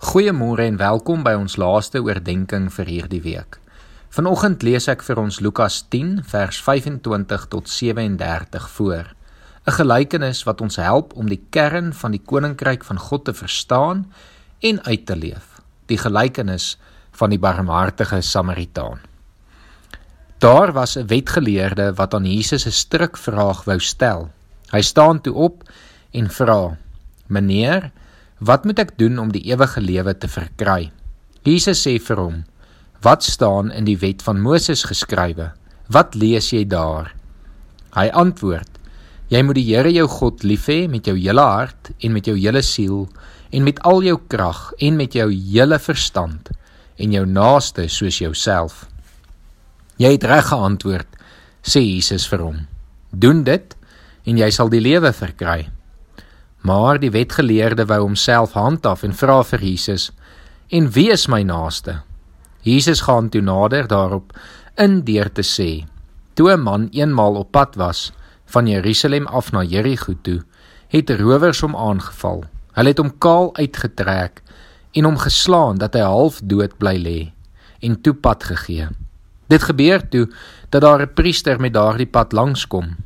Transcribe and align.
Goeiemôre 0.00 0.64
en 0.64 0.78
welkom 0.80 1.20
by 1.20 1.34
ons 1.36 1.58
laaste 1.60 2.00
oordeenking 2.00 2.70
vir 2.72 2.88
hierdie 2.88 3.20
week. 3.20 3.58
Vanoggend 4.16 4.62
lees 4.64 4.86
ek 4.88 5.04
vir 5.04 5.18
ons 5.20 5.42
Lukas 5.44 5.82
10 5.92 6.22
vers 6.30 6.56
25 6.64 7.44
tot 7.52 7.68
37 7.68 8.68
voor. 8.78 9.12
'n 9.68 9.76
Gelykenis 9.76 10.40
wat 10.48 10.64
ons 10.64 10.80
help 10.80 11.12
om 11.12 11.28
die 11.28 11.42
kern 11.52 11.92
van 11.92 12.16
die 12.16 12.22
koninkryk 12.24 12.88
van 12.88 12.96
God 12.96 13.24
te 13.28 13.34
verstaan 13.36 14.06
en 14.64 14.80
uit 14.88 15.04
te 15.06 15.16
leef. 15.16 15.60
Die 15.86 16.00
gelykenis 16.00 16.78
van 17.12 17.30
die 17.30 17.38
barmhartige 17.38 18.22
Samaritaan. 18.22 19.04
Daar 20.38 20.72
was 20.72 20.96
'n 20.96 21.06
wetgeleerde 21.12 21.92
wat 21.94 22.14
aan 22.14 22.24
Jesus 22.24 22.64
'n 22.66 22.72
strikvraag 22.72 23.64
wou 23.64 23.78
stel. 23.78 24.30
Hy 24.72 24.80
staan 24.80 25.20
toe 25.20 25.34
op 25.34 25.62
en 26.10 26.30
vra: 26.30 26.76
"Meneer, 27.26 27.92
Wat 28.40 28.64
moet 28.64 28.78
ek 28.80 28.94
doen 28.96 29.18
om 29.20 29.28
die 29.34 29.42
ewige 29.52 29.82
lewe 29.84 30.14
te 30.16 30.28
verkry? 30.32 30.88
Jesus 31.44 31.82
sê 31.84 31.98
vir 32.00 32.16
hom: 32.16 32.36
Wat 33.04 33.24
staan 33.24 33.68
in 33.68 33.84
die 33.84 33.98
wet 34.00 34.22
van 34.24 34.40
Moses 34.40 34.86
geskrywe? 34.88 35.50
Wat 35.92 36.14
lees 36.16 36.48
jy 36.54 36.62
daar? 36.64 37.10
Hy 37.92 38.06
antwoord: 38.16 38.78
Jy 39.28 39.42
moet 39.44 39.58
die 39.60 39.66
Here 39.68 39.92
jou 39.92 40.06
God 40.08 40.40
lief 40.42 40.70
hê 40.72 40.86
met 40.88 41.04
jou 41.04 41.18
hele 41.18 41.44
hart 41.44 41.90
en 42.00 42.14
met 42.16 42.26
jou 42.26 42.36
hele 42.38 42.62
siel 42.64 43.02
en 43.52 43.66
met 43.66 43.82
al 43.84 44.00
jou 44.08 44.16
krag 44.32 44.70
en 44.80 44.96
met 44.96 45.12
jou 45.14 45.28
hele 45.28 45.78
verstand 45.78 46.48
en 46.96 47.12
jou 47.12 47.26
naaste 47.28 47.88
soos 47.92 48.22
jouself. 48.22 48.86
Jy 50.00 50.14
het 50.16 50.24
reg 50.24 50.48
geantwoord, 50.48 51.08
sê 51.60 51.84
Jesus 51.84 52.24
vir 52.32 52.46
hom. 52.46 52.64
Doen 53.12 53.44
dit 53.44 53.76
en 54.24 54.40
jy 54.40 54.48
sal 54.48 54.72
die 54.72 54.80
lewe 54.80 55.12
verkry. 55.12 55.68
Maar 56.60 56.98
die 57.00 57.10
wetgeleerde 57.10 57.86
wou 57.86 58.00
homself 58.00 58.52
handhaaf 58.52 59.02
en 59.02 59.14
vra 59.14 59.42
vir 59.42 59.62
Jesus: 59.64 60.10
"En 60.68 60.90
wie 60.90 61.10
is 61.10 61.26
my 61.26 61.42
naaste?" 61.42 62.00
Jesus 62.60 63.00
gaan 63.00 63.28
toe 63.28 63.40
nader 63.40 63.86
daarop 63.86 64.32
in 64.76 65.00
deur 65.04 65.32
te 65.32 65.42
sê: 65.42 65.86
"Toe 66.34 66.52
'n 66.52 66.60
man 66.62 66.88
eenmaal 66.90 67.34
op 67.34 67.50
pad 67.50 67.74
was 67.74 68.12
van 68.44 68.66
Jerusalem 68.66 69.26
af 69.26 69.52
na 69.52 69.62
Jerigo 69.62 70.14
toe, 70.22 70.42
het 70.90 71.10
rowers 71.10 71.60
hom 71.60 71.76
aangeval. 71.76 72.44
Hulle 72.74 72.88
het 72.88 72.98
hom 72.98 73.12
kaal 73.22 73.52
uitgetrek 73.56 74.42
en 74.92 75.06
hom 75.06 75.18
geslaan 75.18 75.78
dat 75.78 75.94
hy 75.94 76.02
half 76.06 76.40
dood 76.42 76.74
bly 76.78 76.96
lê 76.98 77.20
en 77.80 78.00
toe 78.02 78.14
pad 78.14 78.44
gegee. 78.44 78.88
Dit 79.50 79.62
gebeur 79.62 80.02
toe 80.08 80.26
dat 80.70 80.82
daar 80.82 81.02
'n 81.02 81.14
priester 81.14 81.60
met 81.60 81.72
daardie 81.72 82.06
pad 82.06 82.32
langskom 82.32 82.96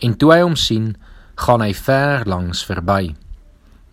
en 0.00 0.16
toe 0.16 0.32
hy 0.32 0.40
hom 0.40 0.56
sien, 0.56 0.96
gaan 1.36 1.60
hy 1.60 1.72
ver 1.74 2.24
langs 2.28 2.64
verby. 2.64 3.14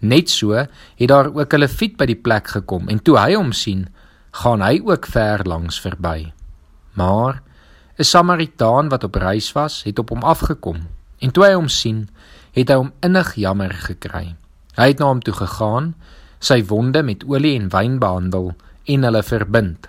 Net 0.04 0.30
so 0.30 0.56
het 0.56 1.08
daar 1.08 1.32
ook 1.32 1.54
'n 1.54 1.60
leviet 1.60 1.98
by 1.98 2.06
die 2.06 2.20
plek 2.20 2.48
gekom 2.48 2.90
en 2.90 3.00
toe 3.04 3.18
hy 3.18 3.34
hom 3.36 3.52
sien, 3.52 3.88
gaan 4.32 4.62
hy 4.62 4.82
ook 4.84 5.06
ver 5.06 5.44
langs 5.44 5.80
verby. 5.80 6.34
Maar 6.94 7.42
'n 7.98 8.04
Samaritaan 8.04 8.90
wat 8.90 9.04
op 9.04 9.16
reis 9.16 9.52
was, 9.52 9.84
het 9.84 10.00
op 10.00 10.10
hom 10.10 10.24
afgekom 10.24 10.88
en 11.20 11.32
toe 11.32 11.46
hy 11.46 11.54
hom 11.54 11.70
sien, 11.70 12.10
het 12.52 12.70
hy 12.70 12.76
hom 12.76 12.92
innig 13.00 13.36
jammer 13.36 13.72
gekry. 13.72 14.36
Hy 14.76 14.88
het 14.88 15.00
na 15.00 15.06
hom 15.06 15.22
toe 15.22 15.34
gegaan, 15.34 15.96
sy 16.40 16.64
wonde 16.66 17.04
met 17.04 17.24
olie 17.24 17.56
en 17.60 17.70
wyn 17.70 18.00
behandel 18.00 18.54
en 18.86 19.04
hulle 19.04 19.24
verbind. 19.24 19.88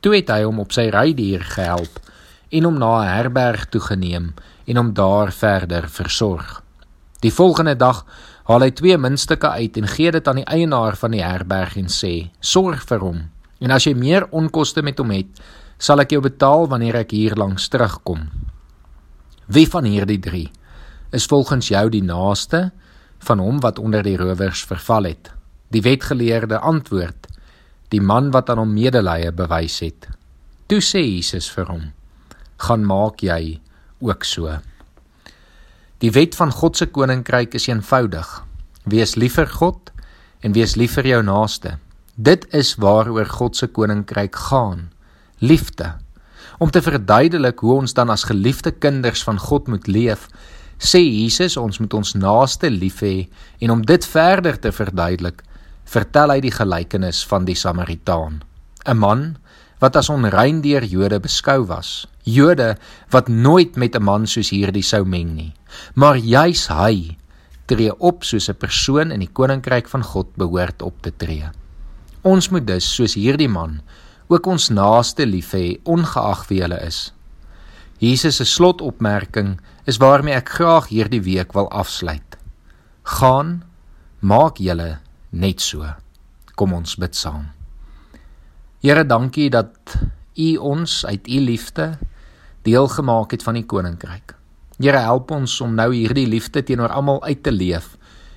Toe 0.00 0.14
het 0.14 0.28
hy 0.28 0.42
hom 0.42 0.60
op 0.62 0.72
sy 0.72 0.88
rydier 0.94 1.42
gehelp 1.44 2.00
en 2.48 2.64
hom 2.64 2.78
na 2.78 3.02
'n 3.02 3.14
herberg 3.16 3.66
toegeneem 3.68 4.34
en 4.66 4.76
hom 4.76 4.92
daar 4.94 5.32
verder 5.32 5.88
versorg. 5.88 6.62
Die 7.20 7.32
volgende 7.32 7.76
dag 7.76 8.04
haal 8.48 8.60
hy 8.60 8.70
twee 8.70 8.98
muntstukke 8.98 9.50
uit 9.50 9.76
en 9.76 9.88
gee 9.90 10.10
dit 10.10 10.28
aan 10.28 10.40
die 10.40 10.48
eienaar 10.48 10.96
van 10.96 11.10
die 11.10 11.24
herberg 11.24 11.76
en 11.76 11.90
sê: 11.92 12.30
"Sorg 12.40 12.84
vir 12.86 12.98
hom. 12.98 13.30
En 13.60 13.70
as 13.70 13.84
jy 13.84 13.94
meer 13.94 14.28
onkoste 14.30 14.82
met 14.82 14.98
hom 14.98 15.10
het, 15.10 15.26
sal 15.78 16.00
ek 16.00 16.10
jou 16.10 16.20
betaal 16.20 16.68
wanneer 16.68 16.96
ek 16.96 17.10
hier 17.10 17.34
langs 17.34 17.68
terugkom." 17.68 18.28
Wie 19.46 19.68
van 19.68 19.84
hierdie 19.84 20.20
3 20.20 20.50
is 21.12 21.26
volgens 21.26 21.68
jou 21.68 21.88
die 21.88 22.02
naaste 22.02 22.70
van 23.18 23.38
hom 23.38 23.60
wat 23.60 23.78
onder 23.78 24.02
die 24.02 24.16
rowers 24.16 24.64
verval 24.64 25.04
het? 25.04 25.32
Die 25.70 25.82
wetgeleerde 25.82 26.58
antwoord: 26.58 27.26
Die 27.88 28.00
man 28.00 28.30
wat 28.30 28.50
aan 28.50 28.58
hom 28.58 28.72
medelee 28.72 29.32
bewys 29.32 29.80
het. 29.80 30.08
Toe 30.66 30.80
sê 30.80 31.00
Jesus 31.00 31.50
vir 31.50 31.66
hom: 31.66 31.97
gaan 32.66 32.84
maak 32.86 33.22
jy 33.22 33.60
ook 34.02 34.24
so. 34.24 34.58
Die 35.98 36.10
wet 36.14 36.36
van 36.38 36.52
God 36.54 36.78
se 36.78 36.86
koninkryk 36.86 37.54
is 37.58 37.66
eenvoudig. 37.68 38.26
Wees 38.86 39.16
lief 39.18 39.38
vir 39.38 39.50
God 39.50 39.90
en 40.46 40.54
wees 40.54 40.76
lief 40.78 40.94
vir 40.98 41.08
jou 41.10 41.22
naaste. 41.26 41.76
Dit 42.14 42.46
is 42.54 42.76
waaroor 42.78 43.26
God 43.26 43.56
se 43.58 43.66
koninkryk 43.66 44.36
gaan. 44.48 44.88
Liefde. 45.38 45.96
Om 46.58 46.70
te 46.70 46.82
verduidelik 46.82 47.58
hoe 47.62 47.74
ons 47.82 47.94
dan 47.94 48.10
as 48.10 48.26
geliefde 48.26 48.70
kinders 48.70 49.22
van 49.26 49.38
God 49.38 49.68
moet 49.70 49.86
leef, 49.86 50.26
sê 50.78 51.02
Jesus 51.02 51.56
ons 51.58 51.78
moet 51.78 51.94
ons 51.94 52.14
naaste 52.14 52.70
lief 52.70 53.02
hê 53.02 53.28
en 53.62 53.74
om 53.74 53.82
dit 53.82 54.06
verder 54.06 54.58
te 54.58 54.72
verduidelik, 54.74 55.42
vertel 55.88 56.34
hy 56.34 56.40
die 56.44 56.54
gelykenis 56.54 57.24
van 57.26 57.46
die 57.48 57.58
Samaritaan. 57.58 58.42
'n 58.86 58.96
Man 58.96 59.36
wat 59.78 59.96
as 59.96 60.08
onrein 60.10 60.60
deur 60.60 60.84
Jode 60.84 61.20
beskou 61.20 61.66
was. 61.66 62.06
Jode 62.24 62.76
wat 63.10 63.28
nooit 63.28 63.76
met 63.76 63.94
'n 63.96 64.02
man 64.02 64.26
soos 64.26 64.50
hierdie 64.50 64.82
sou 64.82 65.04
meng 65.04 65.34
nie. 65.34 65.54
Maar 65.94 66.16
juis 66.16 66.68
hy 66.68 67.16
tree 67.66 67.92
op 67.98 68.24
soos 68.24 68.48
'n 68.48 68.54
persoon 68.54 69.10
in 69.10 69.20
die 69.20 69.32
koninkryk 69.32 69.88
van 69.88 70.02
God 70.02 70.36
behoort 70.36 70.82
op 70.82 71.02
te 71.02 71.12
tree. 71.16 71.50
Ons 72.22 72.48
moet 72.48 72.66
dus 72.66 72.94
soos 72.94 73.14
hierdie 73.14 73.48
man 73.48 73.80
ook 74.28 74.46
ons 74.46 74.68
naaste 74.68 75.26
lief 75.26 75.52
hê 75.52 75.78
ongeag 75.84 76.48
wie 76.48 76.60
hulle 76.60 76.80
is. 76.86 77.12
Jesus 77.98 78.36
se 78.36 78.44
slotopmerking 78.44 79.58
is 79.84 79.98
waarmee 79.98 80.34
ek 80.34 80.48
graag 80.48 80.88
hierdie 80.88 81.22
week 81.22 81.52
wil 81.52 81.70
afsluit. 81.70 82.36
Gaan 83.02 83.62
maak 84.20 84.58
julle 84.58 84.98
net 85.30 85.60
so. 85.60 85.86
Kom 86.54 86.72
ons 86.72 86.96
bid 86.96 87.14
saam. 87.14 87.57
Here, 88.78 89.02
dankie 89.02 89.48
dat 89.50 89.96
U 90.38 90.56
ons 90.62 91.00
uit 91.06 91.26
U 91.26 91.38
liefde 91.42 91.98
deel 92.62 92.86
gemaak 92.88 93.32
het 93.34 93.42
van 93.42 93.56
die 93.58 93.66
koninkryk. 93.66 94.36
Here, 94.78 95.00
help 95.02 95.32
ons 95.34 95.56
om 95.64 95.74
nou 95.74 95.88
hierdie 95.90 96.28
liefde 96.30 96.62
teenoor 96.62 96.94
almal 96.94 97.18
uit 97.26 97.42
te 97.42 97.50
leef 97.50 97.96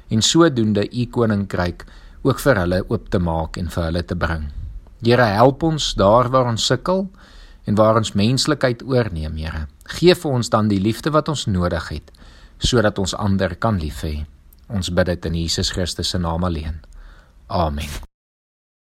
en 0.10 0.26
sodoende 0.26 0.88
U 0.90 1.06
koninkryk 1.14 1.86
ook 2.26 2.42
vir 2.42 2.58
hulle 2.64 2.82
oop 2.90 3.14
te 3.14 3.22
maak 3.22 3.62
en 3.62 3.70
vir 3.70 3.86
hulle 3.92 4.02
te 4.02 4.18
bring. 4.18 4.50
Here, 5.06 5.30
help 5.38 5.62
ons 5.64 5.94
daar 5.94 6.34
waar 6.34 6.50
ons 6.50 6.66
sukkel 6.66 7.06
en 7.70 7.78
waar 7.78 8.02
ons 8.02 8.16
menslikheid 8.18 8.82
oorneem, 8.82 9.38
Here. 9.38 9.68
Geef 9.94 10.26
vir 10.26 10.42
ons 10.42 10.50
dan 10.50 10.74
die 10.74 10.82
liefde 10.82 11.14
wat 11.14 11.30
ons 11.30 11.46
nodig 11.46 11.94
het 11.94 12.10
sodat 12.62 12.98
ons 13.02 13.14
ander 13.18 13.54
kan 13.58 13.78
lief 13.82 14.02
hê. 14.06 14.24
Ons 14.70 14.90
bid 14.90 15.10
dit 15.10 15.26
in 15.30 15.44
Jesus 15.46 15.74
Christus 15.74 16.14
se 16.14 16.22
naam 16.22 16.46
alleen. 16.46 16.82
Amen. 17.50 18.11